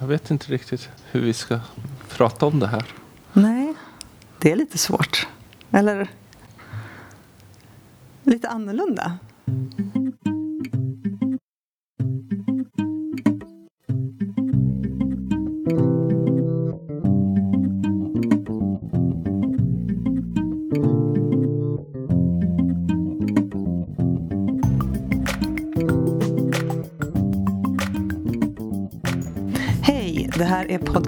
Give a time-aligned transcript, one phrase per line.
[0.00, 1.60] Jag vet inte riktigt hur vi ska
[2.08, 2.84] prata om det här.
[3.32, 3.74] Nej,
[4.38, 5.26] det är lite svårt.
[5.70, 6.08] Eller
[8.22, 9.18] lite annorlunda.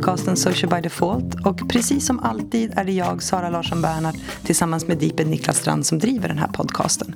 [0.00, 4.86] Podcasten Social by Default och precis som alltid är det jag, Sara Larsson Bernhardt, tillsammans
[4.86, 7.14] med Deeped Niklas Strand som driver den här podcasten.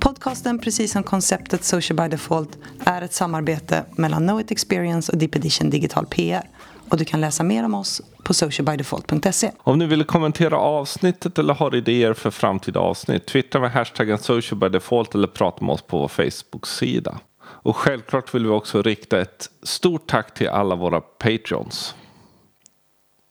[0.00, 5.36] Podcasten, precis som konceptet Social by Default, är ett samarbete mellan Knowit Experience och Deep
[5.36, 6.42] Edition Digital PR.
[6.88, 9.50] Och du kan läsa mer om oss på socialbydefault.se.
[9.58, 15.14] Om ni vill kommentera avsnittet eller har idéer för framtida avsnitt, twittra med hashtaggen socialbydefault
[15.14, 17.18] eller prata med oss på vår Facebook-sida.
[17.62, 21.94] Och självklart vill vi också rikta ett stort tack till alla våra patreons.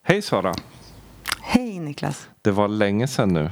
[0.10, 0.56] Hej Sara!
[1.42, 2.28] Hej Niklas!
[2.42, 3.52] Det var länge sedan nu.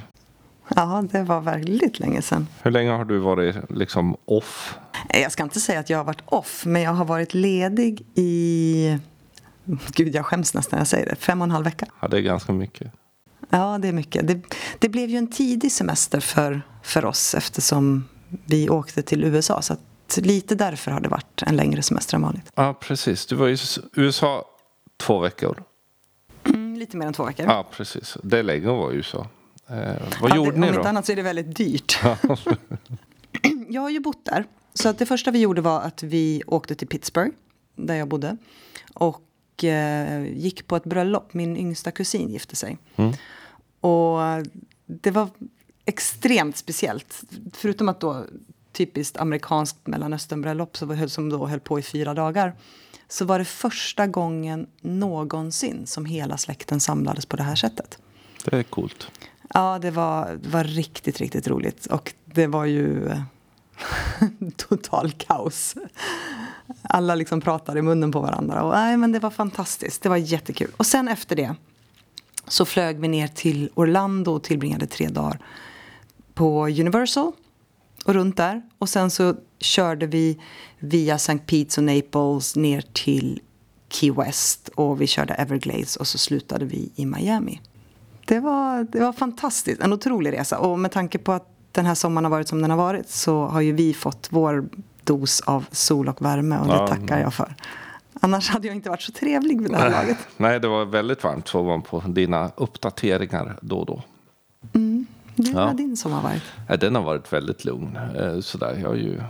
[0.75, 2.47] Ja, det var väldigt länge sedan.
[2.61, 4.77] Hur länge har du varit liksom off?
[5.09, 8.99] Jag ska inte säga att jag har varit off, men jag har varit ledig i...
[9.65, 11.15] Gud, jag skäms nästan när jag säger det.
[11.15, 11.85] Fem och en halv vecka.
[11.99, 12.91] Ja, det är ganska mycket.
[13.49, 14.27] Ja, det är mycket.
[14.27, 14.41] Det,
[14.79, 18.07] det blev ju en tidig semester för, för oss eftersom
[18.45, 19.61] vi åkte till USA.
[19.61, 19.75] Så
[20.15, 22.51] lite därför har det varit en längre semester än vanligt.
[22.55, 23.25] Ja, precis.
[23.25, 23.57] Du var i
[23.95, 24.45] USA
[24.97, 25.63] två veckor.
[26.47, 27.45] Mm, lite mer än två veckor.
[27.45, 28.17] Ja, precis.
[28.23, 29.27] Det att vara i USA.
[29.67, 29.75] Eh,
[30.21, 30.79] vad Ja, gjorde det, ni Om då?
[30.79, 31.99] inte annat så är det väldigt dyrt.
[33.69, 34.45] jag har ju bott där.
[34.73, 37.31] Så att det första vi gjorde var att vi åkte till Pittsburgh,
[37.75, 38.37] där jag bodde.
[38.93, 41.33] Och eh, gick på ett bröllop.
[41.33, 42.77] Min yngsta kusin gifte sig.
[42.95, 43.11] Mm.
[43.81, 44.19] Och
[44.85, 45.29] det var
[45.85, 47.21] extremt speciellt.
[47.53, 48.25] Förutom att då
[48.77, 52.55] typiskt amerikanskt mellanösternbröllop var- som då höll på i fyra dagar.
[53.09, 57.97] Så var det första gången någonsin som hela släkten samlades på det här sättet.
[58.45, 59.11] Det är coolt.
[59.53, 61.85] Ja, det var, det var riktigt, riktigt roligt.
[61.85, 63.21] Och det var ju eh,
[64.55, 65.75] total kaos.
[66.81, 68.63] Alla liksom pratade i munnen på varandra.
[68.63, 70.01] Och, nej, men det var fantastiskt.
[70.01, 70.71] Det var jättekul.
[70.77, 71.55] Och sen efter det
[72.47, 75.39] så flög vi ner till Orlando och tillbringade tre dagar
[76.33, 77.31] på Universal
[78.07, 78.61] och runt där.
[78.77, 80.39] Och sen så körde vi
[80.79, 81.33] via St.
[81.33, 83.39] Pete's och Naples ner till
[83.89, 87.61] Key West och vi körde Everglades och så slutade vi i Miami.
[88.25, 90.59] Det var, det var fantastiskt, en otrolig resa.
[90.59, 93.45] Och med tanke på att den här sommaren har varit som den har varit så
[93.45, 94.69] har ju vi fått vår
[95.03, 97.55] dos av sol och värme och det Ja, tackar jag för.
[98.21, 100.17] Annars hade jag inte varit så trevlig vid det här laget.
[100.37, 104.03] Nej, det var väldigt varmt såg man på dina uppdateringar då och då.
[105.51, 105.73] Det var Ja.
[105.73, 106.43] din sommar varit.
[106.69, 107.97] Nej, den har varit väldigt lugn.
[108.19, 109.21] Eh, Sådär, jag, har ju,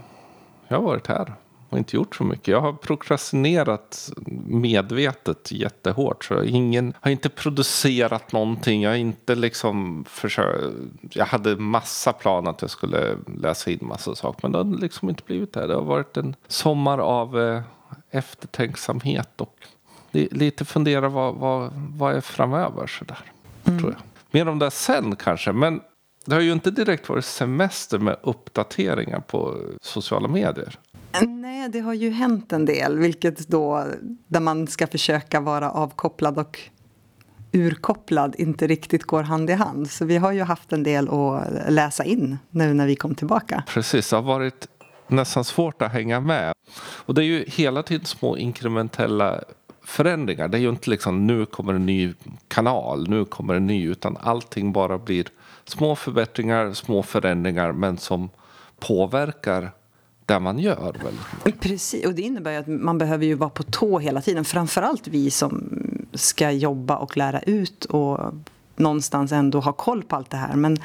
[0.68, 1.34] jag har varit här
[1.70, 2.48] och inte gjort så mycket.
[2.48, 4.12] Jag har prokrastinerat
[4.46, 6.26] medvetet jättehårt.
[6.26, 8.82] Så ingen har inte producerat någonting.
[8.82, 10.66] Jag har inte liksom försökt.
[11.12, 14.40] Jag hade massa planer att jag skulle läsa in massa saker.
[14.42, 15.68] Men det har liksom inte blivit det.
[15.68, 17.62] Det har varit en sommar av eh,
[18.12, 19.56] eftertänksamhet och
[20.12, 23.20] li- lite fundera vad, vad, vad är framöver sådär.
[23.64, 23.96] Tror jag.
[24.32, 25.52] Mer om det sen kanske.
[25.52, 25.82] Men
[26.28, 30.80] det har ju inte direkt varit semester med uppdateringar på sociala medier.
[31.28, 33.86] Nej, det har ju hänt en del, vilket då
[34.28, 36.60] där man ska försöka vara avkopplad och
[37.52, 39.90] urkopplad inte riktigt går hand i hand.
[39.90, 43.64] Så vi har ju haft en del att läsa in nu när vi kom tillbaka.
[43.68, 44.68] Precis, det har varit
[45.08, 46.54] nästan svårt att hänga med.
[46.80, 49.42] Och det är ju hela tiden små inkrementella
[49.88, 50.48] förändringar.
[50.48, 52.14] Det är ju inte liksom nu kommer en ny
[52.48, 55.28] kanal, nu kommer en ny, utan allting bara blir
[55.66, 58.30] små förbättringar, små förändringar, men som
[58.80, 59.72] påverkar
[60.26, 61.62] det man gör väldigt mycket.
[61.62, 64.46] Precis, och det innebär ju att man behöver ju vara på tå hela tiden.
[64.46, 65.70] Framförallt vi som
[66.14, 68.20] ska jobba och lära ut och
[68.76, 70.56] någonstans ändå ha koll på allt det här.
[70.56, 70.78] Men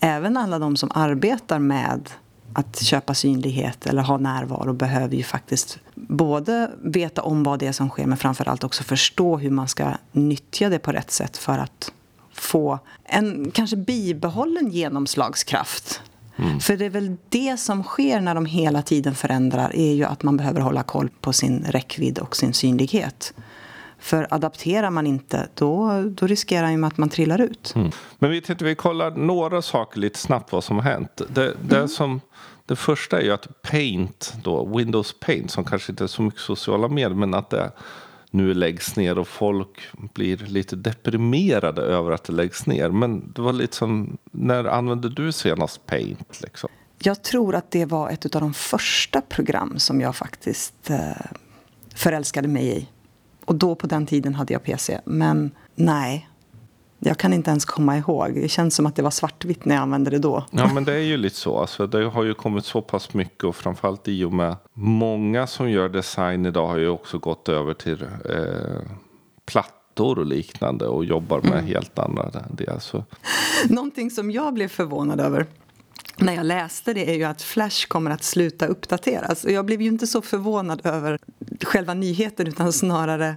[0.00, 2.10] även alla de som arbetar med
[2.52, 7.72] att köpa synlighet eller ha närvaro behöver ju faktiskt både veta om vad det är
[7.72, 11.58] som sker men framförallt också förstå hur man ska nyttja det på rätt sätt för
[11.58, 11.92] att
[12.32, 16.02] få en kanske bibehållen genomslagskraft.
[16.60, 20.22] För det är väl det som sker när de hela tiden förändrar är ju att
[20.22, 23.34] man behöver hålla koll på sin räckvidd och sin synlighet.
[24.00, 27.72] För adapterar man inte, då, då riskerar ju att man trillar ut.
[27.76, 27.90] Mm.
[28.18, 31.22] Men vi tänkte vi kollar några saker lite snabbt vad som har hänt.
[31.28, 32.20] Det, det, som,
[32.66, 36.40] det första är ju att Paint, då, Windows Paint, som kanske inte är så mycket
[36.40, 37.72] sociala medier, men att det
[38.30, 42.90] nu läggs ner och folk blir lite deprimerade över att det läggs ner.
[42.90, 46.40] Men det var lite som, när använde du senast Paint?
[46.42, 46.68] Liksom?
[46.98, 50.98] Jag tror att det var ett av de första program som jag faktiskt eh,
[51.94, 52.88] förälskade mig i.
[53.50, 55.00] Och då på den tiden hade jag PC.
[55.04, 56.28] Men nej,
[56.98, 58.34] jag kan inte ens komma ihåg.
[58.34, 60.44] Det känns som att det var svartvitt när jag använde det då.
[60.50, 61.58] Ja, men det är ju lite så.
[61.58, 65.70] Alltså, det har ju kommit så pass mycket och framförallt i och med många som
[65.70, 68.92] gör design idag har ju också gått över till eh,
[69.46, 71.66] plattor och liknande och jobbar med mm.
[71.66, 72.68] helt andra det.
[72.68, 73.04] Alltså.
[73.68, 75.46] Någonting som jag blev förvånad över
[76.16, 79.44] när jag läste det är ju att Flash kommer att sluta uppdateras.
[79.44, 81.18] Och jag blev ju inte så förvånad över
[81.64, 83.36] själva nyheten utan snarare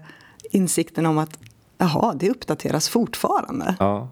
[0.51, 1.39] insikten om att
[1.77, 3.75] Jaha, det uppdateras fortfarande.
[3.80, 4.10] Ja.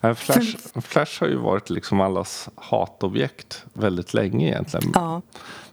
[0.00, 4.90] Flash, Flash har ju varit liksom allas hatobjekt väldigt länge egentligen.
[4.94, 5.22] Ja.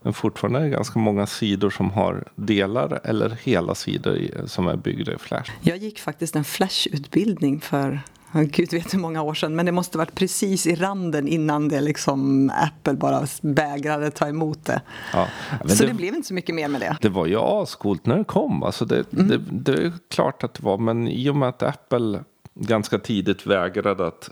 [0.01, 4.75] Men fortfarande är det ganska många sidor som har delar eller hela sidor som är
[4.75, 5.51] byggda i Flash.
[5.62, 8.01] Jag gick faktiskt en Flash-utbildning för
[8.33, 11.81] Gud vet hur många år sedan, men det måste varit precis i randen innan det
[11.81, 14.81] liksom Apple bara vägrade ta emot det.
[15.13, 15.28] Ja,
[15.66, 16.98] så det, det, blev inte så mycket mer med det.
[17.01, 18.63] Det var ju ascoolt när det kom.
[18.63, 19.28] Alltså det, mm.
[19.28, 22.24] det, det, är klart att det var, men i och med att Apple
[22.54, 24.30] ganska tidigt vägrade att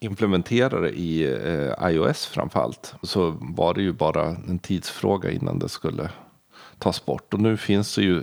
[0.00, 5.68] implementera det i eh, iOS framförallt så var det ju bara en tidsfråga innan det
[5.68, 6.10] skulle
[6.78, 7.34] tas bort.
[7.34, 8.22] Och nu finns det ju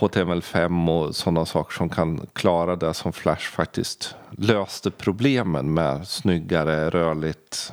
[0.00, 6.90] HTML5 och sådana saker som kan klara det som Flash faktiskt löste problemen med snyggare,
[6.90, 7.72] rörligt,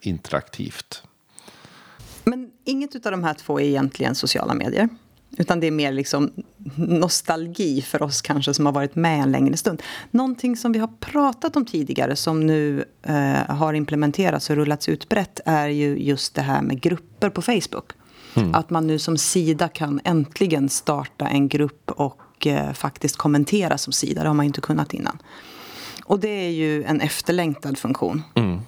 [0.00, 1.02] interaktivt.
[2.24, 4.88] Men inget av de här två är egentligen sociala medier.
[5.38, 6.32] Utan det är mer liksom
[6.76, 9.82] nostalgi för oss kanske som har varit med en längre stund.
[10.10, 15.08] Någonting som vi har pratat om tidigare som nu eh, har implementerats och rullats ut
[15.08, 17.92] brett är ju just det här med grupper på Facebook.
[18.34, 18.54] Mm.
[18.54, 23.92] Att man nu som Sida kan äntligen starta en grupp och eh, faktiskt kommentera som
[23.92, 24.22] Sida.
[24.22, 25.18] Det har man inte kunnat innan.
[26.04, 28.22] Och det är ju en efterlängtad funktion.
[28.34, 28.60] Mm.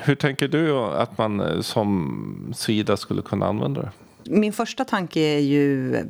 [0.00, 3.90] Hur tänker du att man eh, som Sida skulle kunna använda det?
[4.24, 6.04] Min första tanke är ju eh,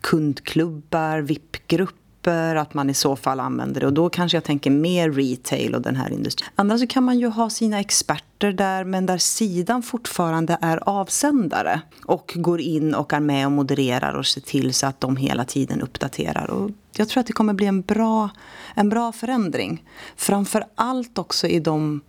[0.00, 3.86] kundklubbar, VIP-grupper grupper, att man i så fall använder det.
[3.86, 6.48] Och då kanske jag tänker mer retail och den här industrin.
[6.54, 11.80] Annars så kan man ju ha sina experter där, men där sidan fortfarande är avsändare
[12.04, 15.44] och går in och är med och modererar och ser till så att de hela
[15.44, 16.50] tiden uppdaterar.
[16.50, 18.30] Och jag tror att det kommer bli en bra,
[18.74, 19.84] en bra förändring.
[20.16, 22.00] Framför allt också i de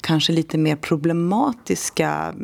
[0.00, 2.34] kanske lite mer problematiska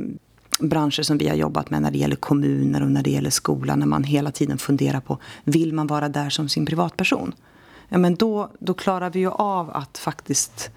[0.58, 3.78] branscher som vi har jobbat med när det gäller kommuner och när det gäller skolan.
[3.78, 7.34] När man hela tiden funderar på, vill man vara där som sin privatperson?
[7.88, 10.70] Ja, men då, då klarar vi ju av att faktiskt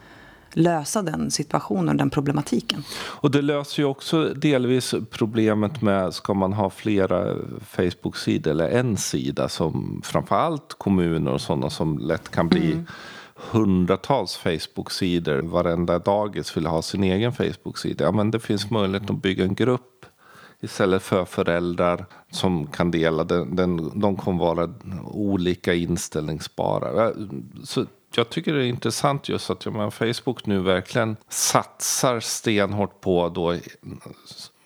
[0.54, 2.84] lösa den situationen, den problematiken.
[3.00, 7.36] Och det löser ju också delvis problemet med, ska man ha flera
[7.68, 12.86] Facebook-sidor eller en sida som framförallt kommuner och sådana som lätt kan bli mm
[13.52, 15.42] hundratals Facebook-sidor.
[15.42, 18.06] Varenda dagis vill ha sin egen Facebook-sida.
[18.06, 20.06] Ja, men det finns möjlighet att bygga en grupp
[20.62, 23.24] istället för föräldrar som kan dela.
[23.24, 24.74] Den, den, de kommer vara
[25.06, 27.12] olika inställningsbara.
[27.64, 27.86] Så
[28.16, 33.58] jag tycker det är intressant just att ja, Facebook nu verkligen satsar stenhårt på då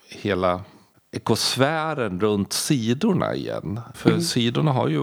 [0.09, 0.61] hela
[1.11, 3.79] ekosfären runt sidorna igen.
[3.94, 4.21] För mm.
[4.21, 5.01] sidorna har ju,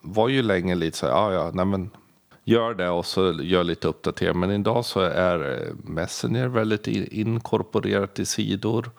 [0.00, 1.90] var ju länge lite så här, ja ja, nej men
[2.44, 4.40] gör det och så gör lite uppdatering.
[4.40, 8.90] Men idag så är eh, Messenger väldigt inkorporerat i sidor.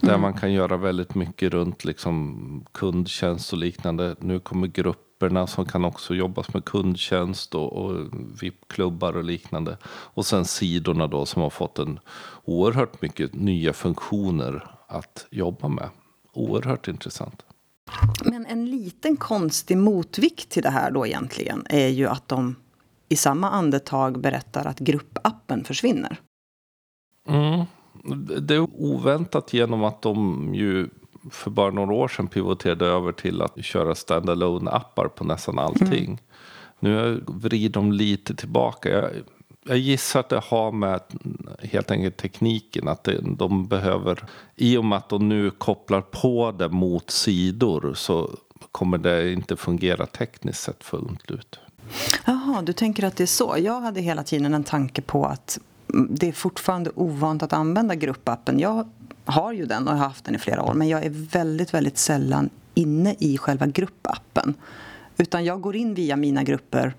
[0.00, 0.20] Där mm.
[0.20, 4.16] man kan göra väldigt mycket runt liksom kundtjänst och liknande.
[4.20, 4.66] Nu kommer
[5.18, 8.06] grupperna som kan också jobbas med kundtjänst och, och
[8.42, 9.76] VIP-klubbar och liknande.
[10.14, 12.00] Och sen sidorna då som har fått en
[12.44, 15.88] oerhört mycket nya funktioner att jobba med.
[16.32, 17.44] Oerhört intressant.
[18.24, 22.56] Men en liten konstig motvikt till det här då egentligen är ju att de
[23.08, 26.20] i samma andetag berättar att gruppappen försvinner.
[27.28, 27.64] Mm.
[28.40, 30.88] Det är oväntat genom att de ju
[31.30, 36.04] för bara några år sedan pivoterade över till att köra standalone appar på nästan allting.
[36.04, 36.18] Mm.
[36.80, 38.88] Nu vrider de lite tillbaka.
[38.88, 39.10] Jag,
[39.64, 41.00] jag gissar att det har med
[41.62, 44.24] helt enkelt tekniken att det, de behöver
[44.56, 48.30] i och med att de nu kopplar på det mot sidor så
[48.72, 51.60] kommer det inte fungera tekniskt sett fullt ut.
[52.26, 53.54] Jaha, du tänker att det är så.
[53.58, 55.58] Jag hade hela tiden en tanke på att
[56.10, 58.58] det är fortfarande ovant att använda gruppappen.
[58.58, 58.88] Jag
[59.28, 61.98] har ju den och har haft den i flera år men jag är väldigt, väldigt
[61.98, 64.54] sällan inne i själva gruppappen.
[65.16, 66.94] Utan jag går in via mina grupper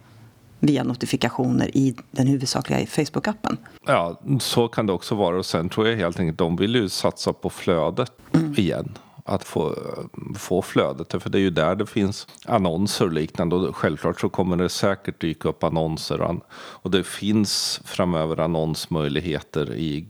[0.59, 3.57] via notifikationer i den huvudsakliga Facebook-appen.
[3.85, 5.37] Ja, så kan det också vara.
[5.37, 8.53] Och sen tror jag helt enkelt de vill ju satsa på flödet mm.
[8.57, 9.75] igen att få,
[10.35, 11.23] få flödet.
[11.23, 13.55] För det är ju där det finns annonser och liknande.
[13.55, 16.39] Och självklart så kommer det säkert dyka upp annonser.
[16.51, 20.07] Och det finns framöver annonsmöjligheter i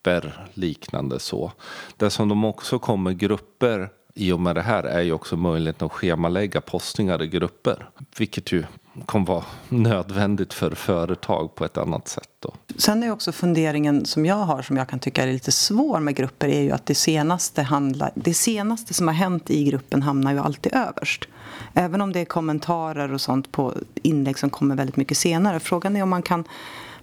[0.00, 1.52] grupper liknande så.
[1.96, 5.86] Det som de också kommer grupper i och med det här är ju också möjligheten
[5.86, 7.88] att schemalägga postningar i grupper.
[8.18, 8.64] Vilket ju
[9.06, 12.28] kommer vara nödvändigt för företag på ett annat sätt.
[12.40, 12.54] Då.
[12.76, 16.16] Sen är också funderingen som jag har som jag kan tycka är lite svår med
[16.16, 20.32] grupper är ju att det senaste, handlar, det senaste som har hänt i gruppen hamnar
[20.32, 21.28] ju alltid överst.
[21.74, 25.60] Även om det är kommentarer och sånt på inlägg som kommer väldigt mycket senare.
[25.60, 26.44] Frågan är om man kan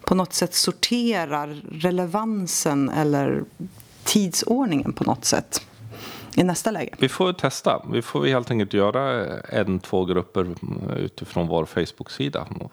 [0.07, 3.43] på något sätt sorterar relevansen eller
[4.03, 5.61] tidsordningen på något sätt
[6.35, 6.95] i nästa läge.
[6.99, 7.85] Vi får testa.
[7.91, 10.55] Vi får helt enkelt göra en, två grupper
[10.97, 12.71] utifrån vår Facebook-sida och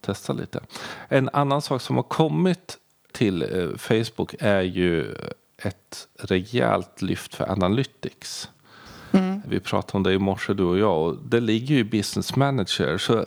[0.00, 0.60] testa lite.
[1.08, 2.78] En annan sak som har kommit
[3.12, 5.14] till eh, Facebook är ju
[5.62, 8.48] ett rejält lyft för Analytics.
[9.12, 9.42] Mm.
[9.48, 12.36] Vi pratade om det i morse du och jag och det ligger ju i Business
[12.36, 12.98] Manager.
[12.98, 13.24] Så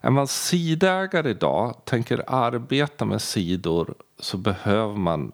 [0.00, 5.32] är man sidägare idag, tänker arbeta med sidor så behöver man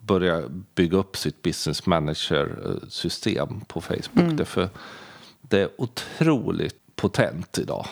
[0.00, 0.42] börja
[0.74, 4.24] bygga upp sitt business manager-system på Facebook.
[4.24, 4.36] Mm.
[4.36, 4.68] Därför
[5.40, 7.86] det är otroligt potent idag.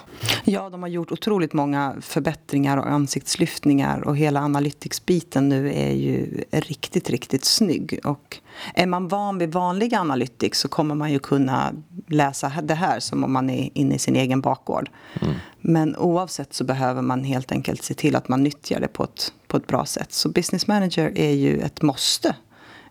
[0.44, 6.44] Ja, de har gjort otroligt många förbättringar och ansiktslyftningar och hela Analytics-biten nu är ju
[6.50, 8.00] riktigt, riktigt snygg.
[8.04, 8.38] Och
[8.74, 11.72] är man van vid vanlig Analytics så kommer man ju kunna
[12.06, 14.90] läsa det här som om man är inne i sin egen bakgård.
[15.20, 15.34] Mm.
[15.60, 19.32] Men oavsett så behöver man helt enkelt se till att man nyttjar det på ett,
[19.46, 20.12] på ett bra sätt.
[20.12, 22.36] Så Business Manager är ju ett måste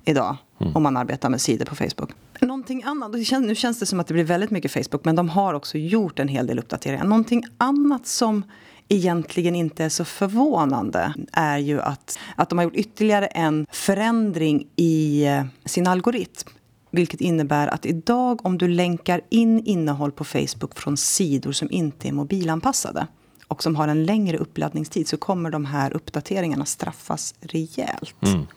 [0.06, 0.76] idag mm.
[0.76, 2.12] om man arbetar med sidor på Facebook.
[2.42, 5.54] Någonting annat, nu känns det som att det blir väldigt mycket Facebook men de har
[5.54, 7.06] också gjort en hel del uppdateringar.
[7.06, 8.44] Någonting annat som
[8.90, 14.68] egentligen inte är så förvånande är ju att, att de har gjort ytterligare en förändring
[14.76, 16.50] i eh, sin algoritm.
[16.92, 22.08] Vilket innebär att idag om du länkar in innehåll på Facebook från sidor som inte
[22.08, 23.08] är mobilanpassade
[23.48, 28.16] och som har en längre uppladdningstid så kommer de här uppdateringarna straffas rejält.
[28.22, 28.48] Mm.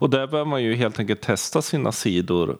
[0.00, 2.58] Och där behöver man ju helt enkelt testa sina sidor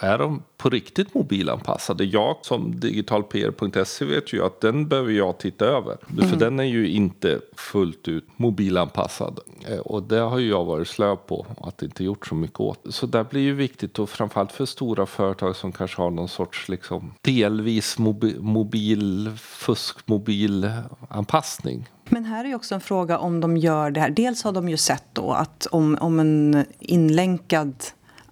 [0.00, 2.04] är de på riktigt mobilanpassade?
[2.04, 5.96] Jag som digitalpr.se vet ju att den behöver jag titta över.
[6.12, 6.28] Mm.
[6.28, 9.40] För den är ju inte fullt ut mobilanpassad.
[9.68, 12.86] Eh, och det har ju jag varit slö på att inte gjort så mycket åt.
[12.88, 16.68] Så det blir ju viktigt och framförallt för stora företag som kanske har någon sorts
[16.68, 21.88] liksom delvis mobi mobil fuskmobilanpassning.
[22.08, 24.10] Men här är ju också en fråga om de gör det här.
[24.10, 27.74] Dels har de ju sett då att om, om en inlänkad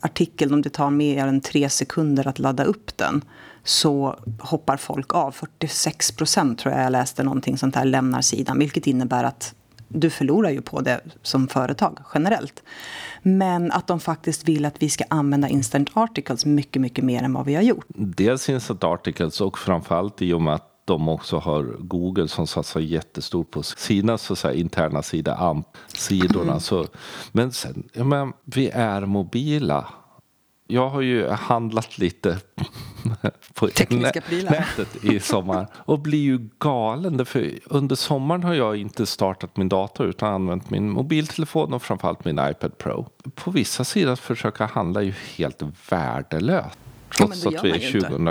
[0.07, 3.25] artikel, om det tar mer än tre sekunder att ladda upp den
[3.65, 5.33] så hoppar folk av.
[5.33, 8.59] 46 procent tror jag jag läste någonting sånt här lämnar sidan.
[8.59, 9.55] Vilket innebär att
[9.89, 12.63] du förlorar ju på det som företag generellt.
[13.23, 17.33] Men att de faktiskt vill att vi ska använda instant articles mycket, mycket mer än
[17.33, 17.87] vad vi har gjort.
[17.89, 22.81] Dels instant articles och framförallt i och med att de också har Google som satsar
[22.81, 26.51] jättestort på sina så säga, interna sida, AMP-sidorna.
[26.51, 26.61] Mm.
[26.61, 26.87] Så,
[27.33, 29.89] men sen, ja, men, vi är mobila.
[30.67, 32.39] Jag har ju handlat lite
[33.55, 37.27] på nätet i sommar och blir ju galen.
[37.27, 42.25] För under sommaren har jag inte startat min dator utan använt min mobiltelefon och framförallt
[42.25, 43.09] min iPad Pro.
[43.35, 46.79] På vissa sidor att försöka handla är ju helt värdelöst.
[47.17, 48.29] Trots ja, att vi är 2017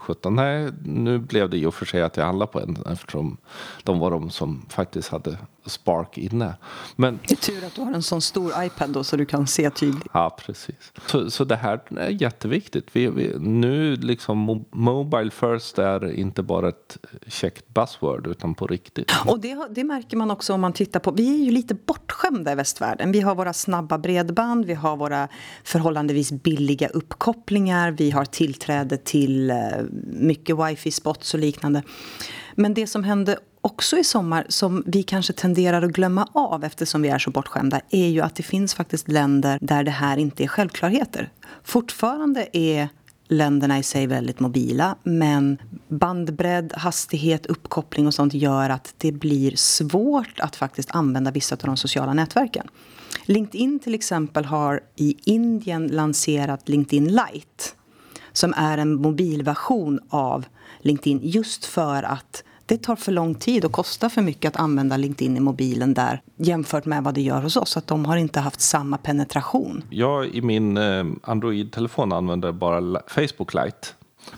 [0.00, 0.36] 17.
[0.36, 3.36] Nej, nu blev det och för sig att jag handlade på en eftersom
[3.84, 6.54] de var de som faktiskt hade Spark inne.
[6.96, 9.46] Men, det är tur att du har en sån stor iPad då så du kan
[9.46, 10.06] se tydligt.
[10.12, 10.92] Ja, precis.
[11.06, 12.86] Så, så det här är jätteviktigt.
[12.92, 19.12] Vi, vi, nu liksom Mobile first är inte bara ett käckt buzzword utan på riktigt.
[19.26, 22.52] Och det, det märker man också om man tittar på, vi är ju lite bortskämda
[22.52, 23.12] i västvärlden.
[23.12, 25.28] Vi har våra snabba bredband, vi har våra
[25.64, 29.56] förhållandevis billiga uppkopplingar, vi har tillträde till eh,
[30.06, 31.82] mycket wifi-spots och liknande.
[32.54, 37.02] Men det som hände också i sommar som vi kanske tenderar att glömma av eftersom
[37.02, 40.44] vi är så bortskämda är ju att det finns faktiskt länder där det här inte
[40.44, 41.32] är självklarheter.
[41.64, 42.88] Fortfarande är
[43.28, 49.56] länderna i sig väldigt mobila men bandbredd, hastighet, uppkoppling och sånt gör att det blir
[49.56, 52.66] svårt att faktiskt använda vissa av de sociala nätverken.
[53.24, 57.79] LinkedIn till exempel har i Indien lanserat LinkedIn Lite
[58.40, 60.44] som är en mobilversion av
[60.80, 64.96] LinkedIn just för att det tar för lång tid och kostar för mycket att använda
[64.96, 67.76] LinkedIn i mobilen där jämfört med vad det gör hos oss.
[67.76, 69.82] Att de har inte haft samma penetration.
[69.90, 73.88] Jag i min eh, Android-telefon använder bara Facebook Lite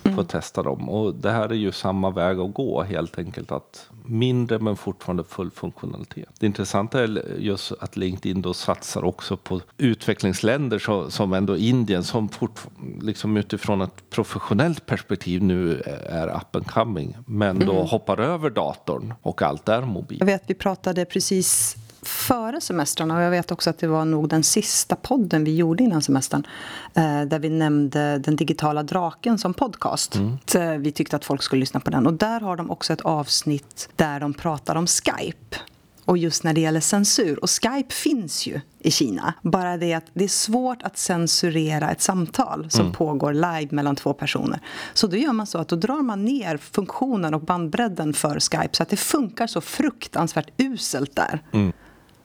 [0.01, 0.25] för att mm.
[0.25, 0.89] testa dem.
[0.89, 3.51] Och det här är ju samma väg att gå helt enkelt.
[3.51, 6.29] Att mindre men fortfarande full funktionalitet.
[6.39, 12.03] Det intressanta är just att LinkedIn då satsar också på utvecklingsländer så, som ändå Indien
[12.03, 12.59] som fort,
[13.01, 17.17] liksom utifrån ett professionellt perspektiv nu är up and coming.
[17.25, 17.87] Men då mm.
[17.87, 20.17] hoppar över datorn och allt är mobil.
[20.19, 24.29] Jag vet, vi pratade precis före semestrarna och jag vet också att det var nog
[24.29, 26.47] den sista podden vi gjorde innan semestern
[26.93, 30.15] eh, där vi nämnde Den digitala draken som podcast.
[30.15, 30.81] Mm.
[30.81, 33.89] Vi tyckte att folk skulle lyssna på den och där har de också ett avsnitt
[33.95, 35.57] där de pratar om Skype
[36.05, 37.43] och just när det gäller censur.
[37.43, 39.33] Och Skype finns ju i Kina.
[39.41, 42.93] Bara det att det är svårt att censurera ett samtal som mm.
[42.93, 44.59] pågår live mellan två personer.
[44.93, 48.69] Så då gör man så att då drar man ner funktionen och bandbredden för Skype
[48.71, 51.41] så att det funkar så fruktansvärt uselt där.
[51.51, 51.73] Mm.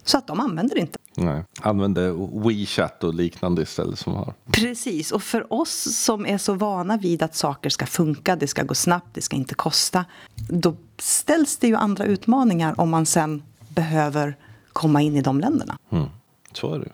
[0.09, 0.99] Så att de använder det inte.
[1.15, 2.13] Nej, använder
[2.49, 4.35] WeChat och liknande istället som har.
[4.51, 8.63] Precis, och för oss som är så vana vid att saker ska funka, det ska
[8.63, 10.05] gå snabbt, det ska inte kosta.
[10.49, 14.37] Då ställs det ju andra utmaningar om man sen behöver
[14.73, 15.79] komma in i de länderna.
[15.91, 16.07] Mm.
[16.53, 16.91] Så är det.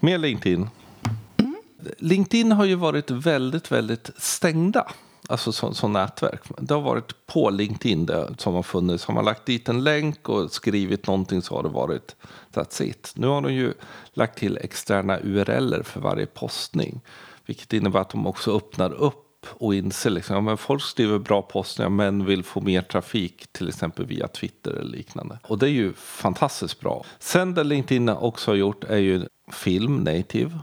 [0.00, 0.68] Mer LinkedIn.
[1.36, 1.56] Mm.
[1.98, 4.86] LinkedIn har ju varit väldigt, väldigt stängda.
[5.30, 6.40] Alltså som, som nätverk.
[6.58, 9.04] Det har varit på LinkedIn det, som har funnits.
[9.04, 12.16] Har man lagt dit en länk och skrivit någonting så har det varit
[12.52, 13.12] that's it.
[13.16, 13.74] Nu har de ju
[14.12, 17.00] lagt till externa URLer för varje postning.
[17.46, 21.90] Vilket innebär att de också öppnar upp och inser liksom, ja, folk skriver bra postningar
[21.90, 25.38] men vill få mer trafik till exempel via Twitter eller liknande.
[25.46, 27.04] Och det är ju fantastiskt bra.
[27.18, 29.22] Sen det LinkedIn också har gjort är ju
[29.52, 30.58] film native.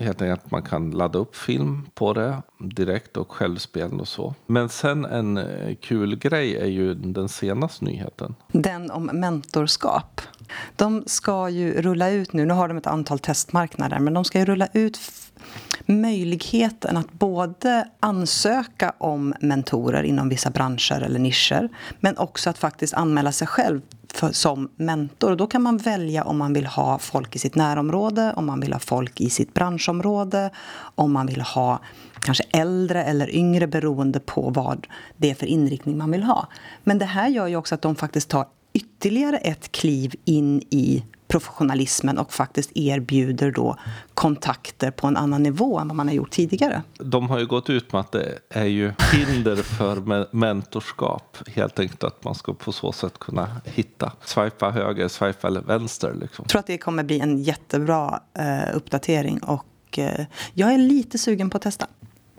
[0.00, 4.34] Helt enkelt att man kan ladda upp film på det direkt och självspelande och så.
[4.46, 8.34] Men sen en eh, kul grej är ju den senaste nyheten.
[8.52, 10.20] Den om mentorskap.
[10.76, 14.38] De ska ju rulla ut nu, nu har de ett antal testmarknader, men de ska
[14.38, 15.00] ju rulla ut
[15.86, 21.68] möjligheten att både ansöka om mentorer inom vissa branscher eller nischer
[22.00, 23.80] men också att faktiskt anmäla sig själv
[24.14, 25.36] för, som mentor.
[25.36, 28.72] Då kan man välja om man vill ha folk i sitt närområde, om man vill
[28.72, 30.50] ha folk i sitt branschområde
[30.94, 31.80] om man vill ha
[32.20, 34.86] kanske äldre eller yngre beroende på vad
[35.16, 36.48] det är för inriktning man vill ha.
[36.84, 41.04] Men det här gör ju också att de faktiskt tar ytterligare ett kliv in i
[41.30, 43.76] professionalismen och faktiskt erbjuder då
[44.14, 46.82] kontakter på en annan nivå än vad man har gjort tidigare.
[46.98, 51.36] De har ju gått ut med att det är ju hinder för mentorskap.
[51.54, 56.14] Helt enkelt att man ska på så sätt kunna hitta, swipa höger, swipa eller vänster.
[56.14, 56.42] Liksom.
[56.42, 61.18] Jag tror att det kommer bli en jättebra eh, uppdatering och eh, jag är lite
[61.18, 61.86] sugen på att testa.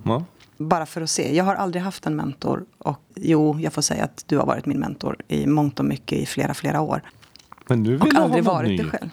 [0.03, 0.23] Ja.
[0.57, 1.35] Bara för att se.
[1.35, 2.65] Jag har aldrig haft en mentor.
[2.77, 6.17] Och jo, jag får säga att du har varit min mentor i mångt och mycket
[6.17, 7.01] i flera, flera år.
[7.71, 8.77] Men nu vill och aldrig varit ny.
[8.77, 9.09] det själv.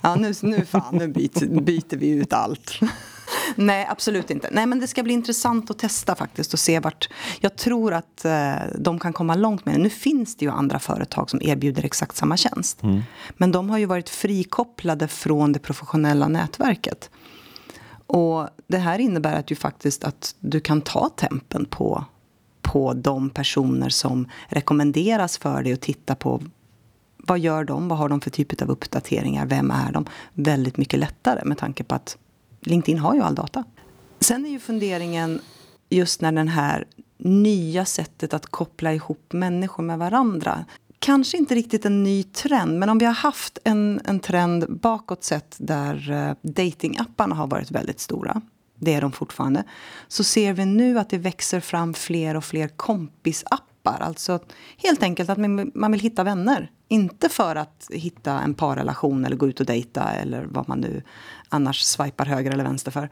[0.00, 2.80] Ja, nu, nu, fan, nu byter, byter vi ut allt.
[3.56, 4.48] Nej, absolut inte.
[4.52, 7.08] Nej, men det ska bli intressant att testa faktiskt och se vart...
[7.40, 9.78] Jag tror att eh, de kan komma långt med det.
[9.78, 12.82] Nu finns det ju andra företag som erbjuder exakt samma tjänst.
[12.82, 13.02] Mm.
[13.36, 17.10] Men de har ju varit frikopplade från det professionella nätverket.
[18.06, 22.04] Och det här innebär att, ju faktiskt att du kan ta tempen på,
[22.62, 26.42] på de personer som rekommenderas för dig och titta på
[27.28, 27.88] vad gör de?
[27.88, 29.46] Vad har de för typ av uppdateringar?
[29.46, 30.06] Vem är de?
[30.32, 32.16] Väldigt mycket lättare med tanke på att
[32.60, 33.64] LinkedIn har ju all data.
[34.20, 35.40] Sen är ju funderingen
[35.88, 36.84] just när den här
[37.18, 40.64] nya sättet att koppla ihop människor med varandra.
[40.98, 45.24] Kanske inte riktigt en ny trend, men om vi har haft en, en trend bakåt
[45.24, 48.42] sett där eh, datingapparna har varit väldigt stora
[48.80, 49.64] det är de fortfarande,
[50.08, 53.64] så ser vi nu att det växer fram fler och fler kompisappar.
[53.90, 54.38] Alltså
[54.76, 55.38] helt enkelt att
[55.74, 56.70] man vill hitta vänner.
[56.88, 61.02] Inte för att hitta en parrelation eller gå ut och dejta eller vad man nu
[61.48, 63.08] annars swipar höger eller vänster för.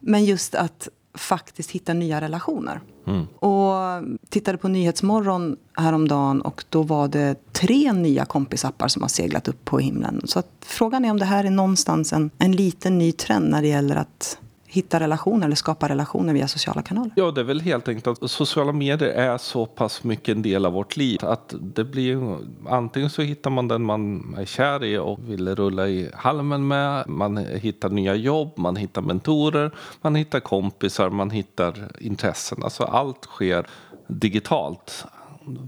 [0.00, 2.80] Men just att faktiskt hitta nya relationer.
[3.06, 3.26] Mm.
[3.26, 9.48] Och tittade på Nyhetsmorgon häromdagen och då var det tre nya kompisappar som har seglat
[9.48, 10.22] upp på himlen.
[10.24, 13.68] Så frågan är om det här är någonstans en, en liten ny trend när det
[13.68, 14.38] gäller att
[14.70, 17.10] hitta relationer eller skapa relationer via sociala kanaler?
[17.16, 20.66] Ja, det är väl helt enkelt att sociala medier är så pass mycket en del
[20.66, 24.98] av vårt liv att det blir antingen så hittar man den man är kär i
[24.98, 27.08] och vill rulla i halmen med.
[27.08, 32.62] Man hittar nya jobb, man hittar mentorer, man hittar kompisar, man hittar intressen.
[32.62, 33.66] Alltså allt sker
[34.06, 35.06] digitalt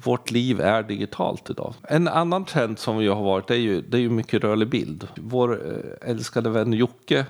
[0.04, 1.74] vårt liv är digitalt idag.
[1.88, 5.08] En annan trend som vi har varit är ju, det är ju mycket rörlig bild.
[5.16, 7.26] Vår eh, älskade vän Jocke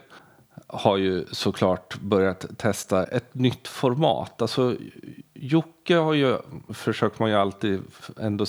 [0.72, 4.42] har ju såklart börjat testa ett nytt format.
[4.42, 4.76] Alltså,
[5.34, 6.36] Jocke har ju,
[6.68, 7.80] försöker man ju alltid
[8.20, 8.46] ändå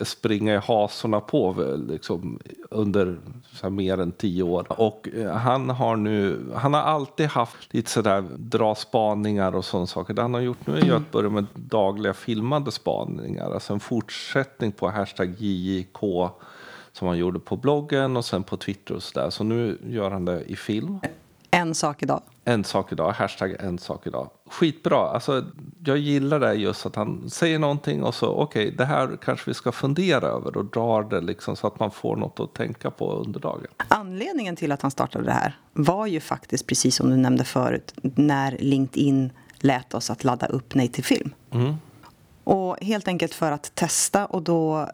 [0.00, 1.54] springa i hasorna på
[1.88, 2.40] liksom,
[2.70, 3.18] under
[3.52, 4.80] så mer än tio år.
[4.80, 9.86] Och eh, han har nu, han har alltid haft lite sådär dra spaningar och sådana
[9.86, 10.14] saker.
[10.14, 13.50] Det han har gjort nu är ju att börja med dagliga filmade spaningar.
[13.50, 16.02] Alltså en fortsättning på hashtag JJK
[16.94, 19.30] som han gjorde på bloggen och sen på Twitter och sådär.
[19.30, 21.00] Så nu gör han det i film.
[21.50, 22.22] En sak idag.
[22.44, 24.30] en sak idag, hashtag en sak idag.
[24.46, 25.44] Skitbra, alltså
[25.84, 29.50] jag gillar det just att han säger någonting och så okej, okay, det här kanske
[29.50, 32.90] vi ska fundera över och drar det liksom så att man får något att tänka
[32.90, 33.66] på under dagen.
[33.88, 37.94] Anledningen till att han startade det här var ju faktiskt precis som du nämnde förut,
[38.02, 41.34] när LinkedIn lät oss att ladda upp native film.
[41.50, 41.74] Mm.
[42.44, 44.88] Och helt enkelt för att testa och då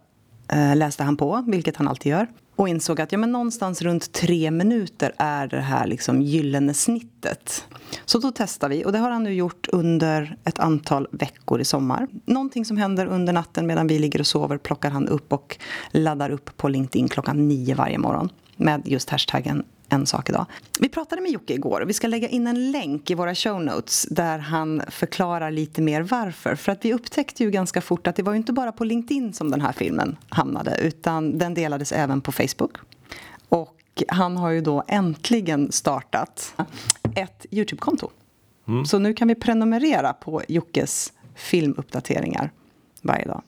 [0.52, 2.26] Eh, läste han på, vilket han alltid gör
[2.60, 7.64] och insåg att ja, men någonstans runt tre minuter är det här liksom gyllene snittet.
[8.04, 11.64] Så då testar vi och det har han nu gjort under ett antal veckor i
[11.64, 12.08] sommar.
[12.24, 15.58] Någonting som händer under natten medan vi ligger och sover plockar han upp och
[15.90, 20.46] laddar upp på LinkedIn klockan nio varje morgon med just hashtaggen en sak idag.
[20.78, 23.62] Vi pratade med Jocke igår och vi ska lägga in en länk i våra show
[23.62, 26.54] notes där han förklarar lite mer varför.
[26.54, 29.32] För att vi upptäckte ju ganska fort att det var ju inte bara på LinkedIn
[29.32, 32.76] som den här filmen hamnade utan den delades även på Facebook.
[33.48, 36.54] Och han har ju då äntligen startat
[37.14, 38.10] ett Youtube-konto.
[38.68, 38.84] Mm.
[38.84, 42.50] Så nu kan vi prenumerera på Jockes filmuppdateringar
[43.02, 43.42] varje dag.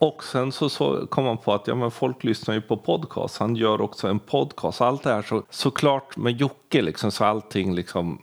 [0.00, 3.38] Och sen så, så kom man på att ja, men folk lyssnar ju på podcast.
[3.38, 4.80] Han gör också en podcast.
[4.80, 8.18] Allt det här så, såklart med Jocke liksom, så allting liksom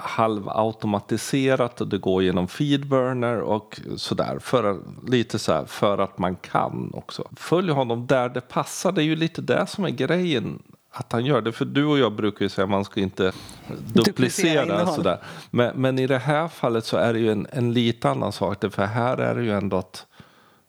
[0.00, 4.38] halvautomatiserat och det går genom feedburner och sådär.
[4.38, 7.28] För, lite så här, för att man kan också.
[7.36, 8.92] Följ honom där det passar.
[8.92, 11.52] Det är ju lite det som är grejen att han gör det.
[11.52, 13.32] För du och jag brukar ju säga att man ska inte
[13.68, 14.86] duplicera.
[14.86, 15.18] Sådär.
[15.50, 18.64] Men, men, i det här fallet så är det ju en, en lite annan sak.
[18.70, 20.06] För här är det ju ändå att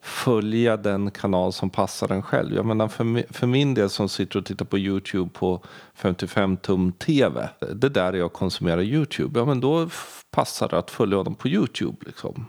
[0.04, 2.56] följa den kanal som passar en själv.
[2.56, 5.64] Jag menar för, för min del som sitter och tittar på Youtube på
[5.94, 7.50] 55 tum TV.
[7.60, 9.40] Det där är där jag konsumerar Youtube.
[9.40, 9.90] Ja men då
[10.32, 12.46] passar det att följa honom på Youtube liksom.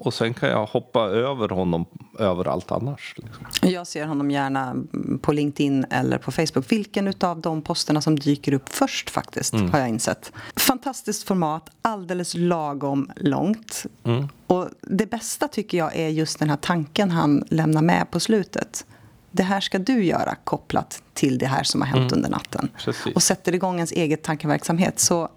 [0.00, 1.86] Och sen kan jag hoppa över honom
[2.18, 3.14] överallt annars.
[3.16, 3.70] Liksom.
[3.70, 4.76] Jag ser honom gärna
[5.20, 6.72] på LinkedIn eller på Facebook.
[6.72, 9.70] Vilken av de posterna som dyker upp först faktiskt, mm.
[9.70, 10.32] har jag insett.
[10.56, 13.86] Fantastiskt format, alldeles lagom långt.
[14.04, 14.28] Mm.
[14.46, 18.86] Och det bästa tycker jag är just den här tanken han lämnar med på slutet.
[19.30, 22.18] Det här ska du göra kopplat till det här som har hänt mm.
[22.18, 22.68] under natten.
[22.84, 23.14] Precis.
[23.14, 25.00] Och sätter igång ens eget tankeverksamhet.
[25.00, 25.28] Så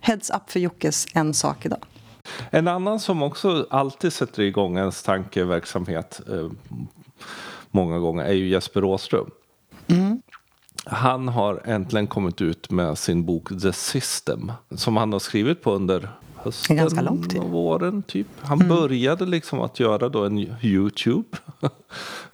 [0.00, 1.80] heads up för Jockes En sak idag.
[2.50, 6.50] En annan som också alltid sätter igång ens tankeverksamhet eh,
[7.70, 9.30] många gånger är ju Jesper Råström.
[9.86, 10.22] Mm.
[10.84, 15.72] Han har äntligen kommit ut med sin bok The System som han har skrivit på
[15.72, 16.08] under
[16.44, 17.42] hösten ganska lång tid.
[17.42, 18.02] våren.
[18.02, 18.26] Typ.
[18.40, 18.76] Han mm.
[18.76, 21.38] började liksom att göra då en Youtube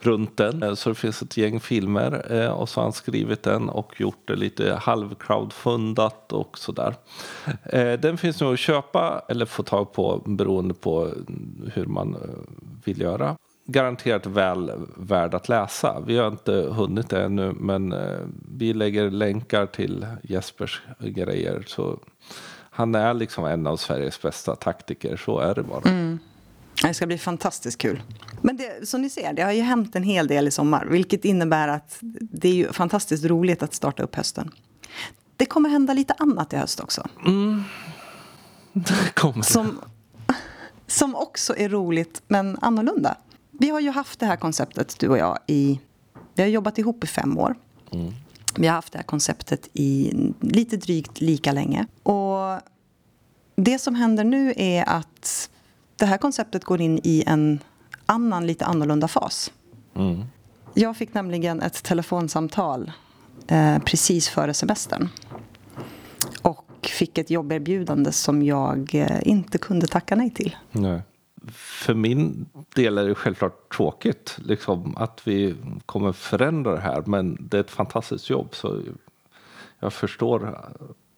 [0.01, 0.63] runt den.
[0.63, 4.01] Eh, så det finns ett gäng filmer eh, och så har han skrivit den och
[4.01, 6.95] gjort det lite halvcrowdfundat och sådär.
[7.65, 11.11] Eh, den finns nu att köpa eller få tag på beroende på
[11.75, 12.17] hur man
[12.85, 13.37] vill göra
[13.71, 16.03] garanterat väl värd att läsa.
[16.07, 17.95] Vi har inte hunnit det ännu men
[18.59, 21.65] vi lägger länkar till Jespers grejer.
[21.67, 21.99] Så
[22.79, 25.91] han är liksom en av Sveriges bästa taktiker, så är det bara.
[25.91, 26.19] Mm.
[26.83, 28.03] Det ska bli fantastiskt kul.
[28.43, 30.87] Men det, som ni ser, det har ju hänt en hel del i sommar.
[30.87, 34.51] Vilket innebär att det är ju fantastiskt roligt att starta upp hösten.
[35.37, 37.09] Det kommer hända lite annat i höst också.
[37.27, 37.65] Mm.
[38.73, 39.81] Det kommer som,
[40.87, 43.17] som också är roligt, men annorlunda.
[43.51, 45.81] Vi har ju haft det här konceptet, du och jag, i...
[46.35, 47.55] Vi har jobbat ihop i fem år.
[47.93, 48.13] Mm.
[48.57, 51.87] Vi har haft det här konceptet i lite drygt lika länge.
[52.03, 52.61] Och
[53.57, 55.51] det som händer nu är att
[55.97, 57.59] det här konceptet går in i en
[58.07, 59.53] annan, lite annorlunda fas.
[59.97, 60.25] Mm.
[60.75, 62.93] Jag fick nämligen ett telefonsamtal
[63.49, 65.09] eh, precis före semestern.
[66.43, 70.57] Och fick ett jobberbjudande som jag eh, inte kunde tacka nej till.
[70.73, 71.03] Nej
[71.53, 75.57] för min del är det självklart tråkigt liksom, att vi
[75.87, 77.03] kommer förändra det här.
[77.07, 78.49] Men det är ett fantastiskt jobb.
[78.53, 78.81] Så
[79.79, 80.59] jag förstår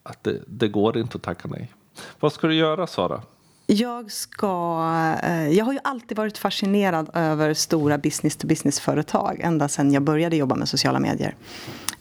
[0.03, 1.73] att det, det går inte att tacka nej.
[2.21, 3.23] Vad ska du göra, Sara?
[3.67, 4.83] Jag, ska,
[5.23, 10.55] eh, jag har ju alltid varit fascinerad över stora business-to-business-företag ända sedan jag började jobba
[10.55, 11.37] med sociala medier.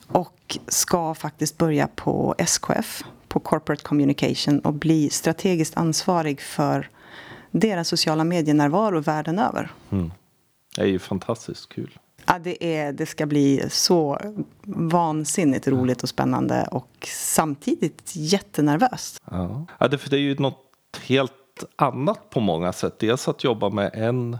[0.07, 6.89] Och ska faktiskt börja på SKF, på Corporate Communication och bli strategiskt ansvarig för
[7.51, 9.71] deras sociala medienärvaro världen över.
[9.89, 10.11] Mm.
[10.75, 11.99] Det är ju fantastiskt kul.
[12.25, 14.19] Ja, det, är, det ska bli så
[14.65, 19.21] vansinnigt roligt och spännande och samtidigt jättenervöst.
[19.31, 22.99] Ja, ja det, för det är ju något helt annat på många sätt.
[22.99, 24.37] Dels att jobba med en,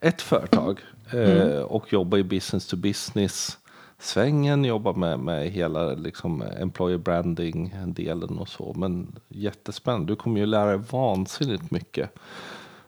[0.00, 0.80] ett företag
[1.12, 1.50] mm.
[1.50, 3.58] eh, och jobba i business to business
[3.98, 8.74] svängen, jobba med, med hela liksom, employer branding-delen och så.
[8.76, 10.12] Men jättespännande.
[10.12, 12.10] Du kommer ju lära dig vansinnigt mycket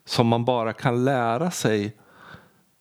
[0.04, 1.96] som man bara kan lära sig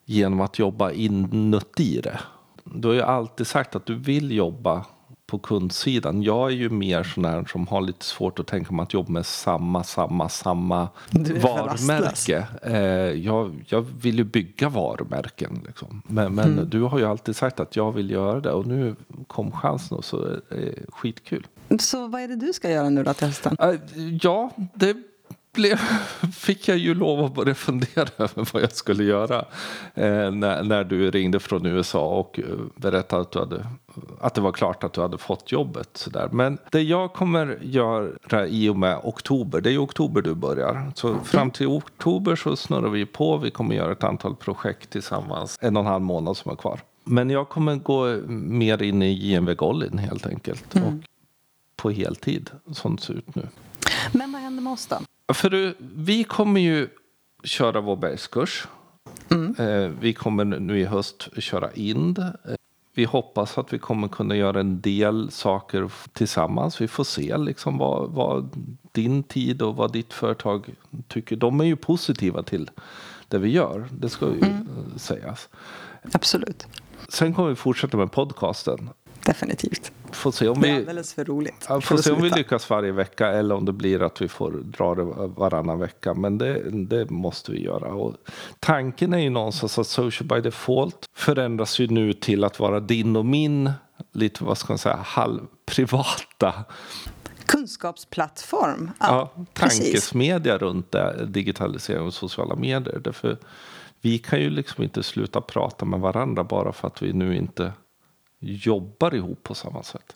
[0.06, 2.20] genom att jobba inuti det.
[2.64, 4.86] Du har ju alltid sagt att du vill jobba
[5.28, 6.24] på kundsidan.
[6.24, 9.12] Jag är ju mer sån här som har lite svårt att tänka mig att jobba
[9.12, 10.88] med samma, samma, samma
[11.42, 12.48] varumärke.
[12.64, 12.76] Eh,
[13.26, 15.62] jag, jag vill ju bygga varumärken.
[15.68, 16.02] Liksom.
[16.08, 16.70] Men, men mm.
[16.70, 18.96] du har ju alltid sagt att jag vill göra det och nu
[19.28, 21.48] kom chansen och så är det skitkul.
[21.80, 23.58] Så vad är det du ska göra nu då till hösten?
[23.60, 23.76] Eh,
[24.22, 24.96] ja, det
[25.58, 25.78] blev,
[26.34, 29.46] fick jag ju lov att börja fundera över vad jag skulle göra
[29.94, 33.68] eh, när, när du ringde från USA och eh, berättade att, du hade,
[34.22, 35.90] att det var klart att du hade fått jobbet.
[35.94, 36.30] Så där.
[36.32, 40.92] Men det jag kommer göra i och med oktober, det är i oktober du börjar.
[40.96, 43.38] Så fram till oktober så snurrar vi på.
[43.38, 46.80] Vi kommer göra ett antal projekt tillsammans, en och en halv månad som är kvar.
[47.04, 50.76] Men jag kommer gå mer in i JMV Gollin helt enkelt.
[50.76, 50.88] Mm.
[50.88, 50.94] Och
[51.76, 53.48] på heltid, som det ser ut nu.
[54.12, 55.00] Men vad händer med oss då?
[55.34, 56.90] För vi kommer ju
[57.44, 58.68] köra vår bergskurs.
[59.30, 59.56] Mm.
[59.60, 62.20] Eh, vi kommer nu i höst köra IND.
[62.20, 62.34] Eh,
[62.94, 66.82] vi hoppas att vi kommer kunna göra en del saker tillsammans.
[66.82, 68.50] Vi får se liksom vad, vad
[68.92, 70.70] din tid och vad ditt företag
[71.08, 71.36] tycker.
[71.36, 72.70] De är ju positiva till
[73.28, 73.88] det vi gör.
[73.92, 74.68] Det ska ju mm.
[74.96, 75.50] sägas.
[76.12, 76.68] Absolut.
[77.10, 78.90] Sen kommer vi fortsätta med podcasten.
[79.28, 79.92] Definitivt.
[80.12, 81.66] Får se om vi, det är alldeles för roligt.
[81.70, 84.52] Ja, får se om vi lyckas varje vecka eller om det blir att vi får
[84.52, 86.14] dra det varannan vecka.
[86.14, 87.94] Men det, det måste vi göra.
[87.94, 88.16] Och
[88.60, 93.16] tanken är ju någonstans att Social by Default förändras ju nu till att vara din
[93.16, 93.72] och min
[94.14, 96.54] lite vad ska man säga halvprivata
[97.46, 98.92] kunskapsplattform.
[99.00, 103.00] Ja, ja tankesmedja runt det, digitalisering och sociala medier.
[103.04, 103.38] Därför
[104.02, 107.74] vi kan ju liksom inte sluta prata med varandra bara för att vi nu inte
[108.40, 110.16] jobbar ihop på samma sätt.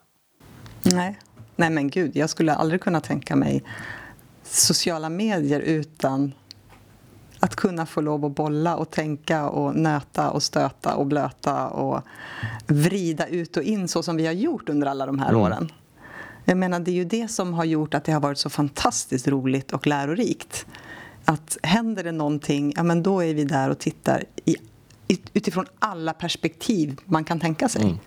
[0.84, 1.20] Nej,
[1.56, 3.64] Nej men gud, jag skulle aldrig kunna tänka mig
[4.44, 6.34] sociala medier utan
[7.40, 12.02] att kunna få lov att bolla och tänka och nöta och stöta och blöta och
[12.68, 15.42] vrida ut och in så som vi har gjort under alla de här mm.
[15.42, 15.72] åren.
[16.46, 19.28] Jag menar, det är ju det som har gjort att det har varit så fantastiskt
[19.28, 20.66] roligt och lärorikt.
[21.26, 24.56] Att händer det någonting, ja men då är vi där och tittar i,
[25.34, 27.82] utifrån alla perspektiv man kan tänka sig.
[27.82, 27.98] Mm.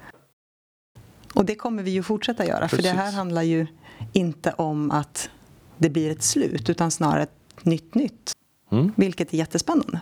[1.35, 2.77] Och det kommer vi ju fortsätta göra, Precis.
[2.77, 3.67] för det här handlar ju
[4.12, 5.31] inte om att
[5.79, 8.33] det blir ett slut, utan snarare ett nytt nytt.
[8.71, 8.93] Mm.
[8.97, 10.01] Vilket är jättespännande.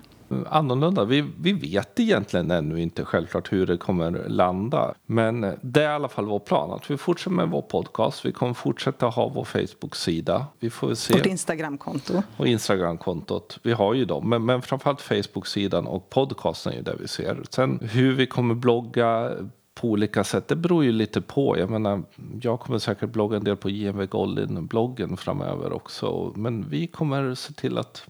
[0.51, 1.05] Annorlunda.
[1.05, 4.95] Vi, vi vet egentligen ännu inte självklart hur det kommer landa.
[5.07, 6.73] Men det är i alla fall vår plan.
[6.73, 8.25] Att vi fortsätter med vår podcast.
[8.25, 10.47] Vi kommer fortsätta ha vår Facebook-sida.
[10.59, 11.21] Vi får se.
[11.21, 12.23] Och Instagram-konto.
[12.37, 13.59] Och Instagram-kontot.
[13.63, 14.29] Vi har ju dem.
[14.29, 17.43] Men, men framförallt Facebook-sidan och podcasten är ju det vi ser.
[17.51, 19.33] Sen hur vi kommer blogga
[19.75, 20.49] på olika sätt.
[20.49, 21.59] Det beror ju lite på.
[21.59, 22.03] Jag menar,
[22.43, 26.33] jag kommer säkert blogga en del på JMV Goldin-bloggen framöver också.
[26.37, 28.07] Men vi kommer se till att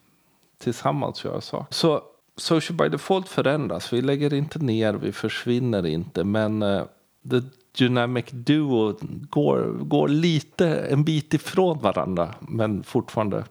[0.59, 1.75] tillsammans göra saker.
[1.75, 2.03] Så
[2.37, 3.93] Social by Default förändras.
[3.93, 6.25] Vi lägger inte ner, vi försvinner inte.
[6.25, 6.85] Men uh,
[7.31, 7.41] The
[7.79, 8.99] Dynamic Duo
[9.31, 12.35] går, går lite en bit ifrån varandra.
[12.41, 13.45] Men fortfarande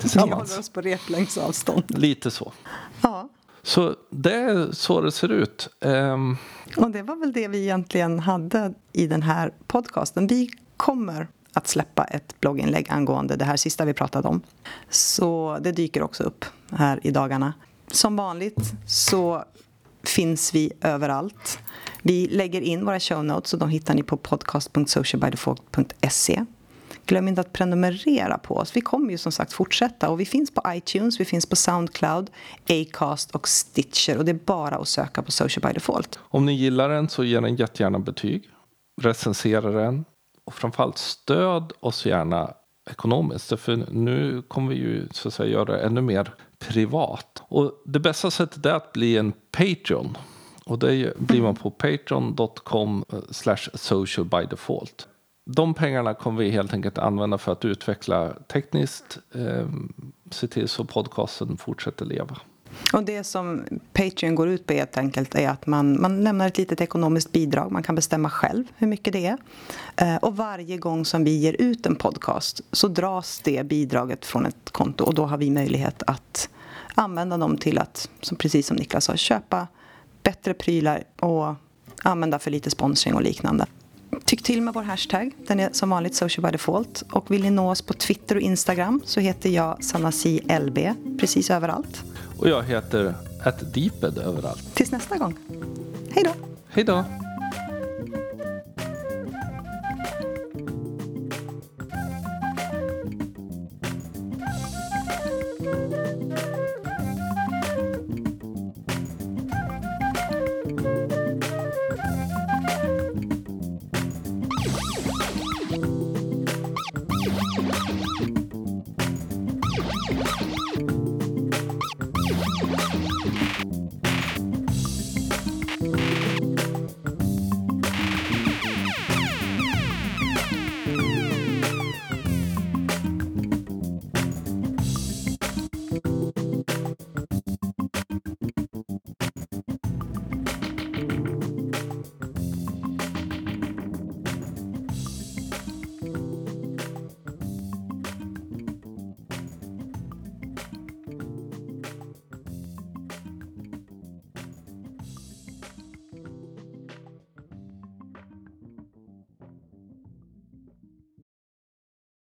[0.00, 0.30] tillsammans.
[0.30, 1.98] Vi håller oss på replängdsavstånd.
[1.98, 2.52] Lite så.
[3.00, 3.28] Ja.
[3.62, 5.68] Så det är så det ser ut.
[5.80, 6.36] Um,
[6.76, 10.26] och det var väl det vi egentligen hade i den här podcasten.
[10.26, 14.40] Vi kommer att släppa ett blogginlägg angående det här sista vi pratade om.
[14.90, 17.54] Så det dyker också upp här i dagarna.
[17.90, 19.44] Som vanligt så
[20.04, 21.58] finns vi överallt.
[22.02, 26.44] Vi lägger in våra show notes och de hittar ni på podcast.socialbydefault.se.
[27.06, 28.76] Glöm inte att prenumerera på oss.
[28.76, 32.30] Vi kommer ju som sagt fortsätta och vi finns på iTunes, vi finns på Soundcloud,
[32.68, 36.18] Acast och Stitcher och det är bara att söka på Social by Default.
[36.22, 38.50] Om ni gillar den så ge den jättegärna betyg.
[39.02, 40.04] Recensera den
[40.44, 42.50] och framförallt stöd oss gärna
[42.90, 43.60] ekonomiskt.
[43.60, 46.34] För nu kommer vi ju så att säga göra ännu mer
[46.68, 47.42] privat.
[47.48, 50.16] Och det bästa sättet är att bli en Patreon.
[50.64, 55.08] Och det blir man på patreon.com eh, slash social by default
[55.46, 59.68] de pengarna kommer vi helt enkelt använda för att utveckla tekniskt, eh,
[60.30, 62.36] se till så podcasten fortsätter leva.
[62.92, 66.58] Och det som Patreon går ut på helt enkelt är att man, man lämnar ett
[66.58, 67.72] litet ekonomiskt bidrag.
[67.72, 69.38] Man kan bestämma själv hur mycket det är.
[69.96, 74.46] Eh, och varje gång som vi ger ut en podcast så dras det bidraget från
[74.46, 76.48] ett konto och då har vi möjlighet att
[76.98, 79.66] använda dem till att, som precis som Niklas sa, köpa
[80.22, 81.54] bättre prylar och
[82.02, 83.66] använda för lite sponsring och liknande.
[84.24, 85.32] Tyck till med vår hashtag.
[85.46, 87.02] Den är som vanligt social by default.
[87.10, 90.78] Och vill ni nå oss på Twitter och Instagram så heter jag SanaSiLB
[91.20, 92.04] precis överallt.
[92.38, 94.74] Och jag heter atdeeped överallt.
[94.74, 95.38] Tills nästa gång.
[96.10, 96.30] Hej då.
[96.68, 97.04] Hej då.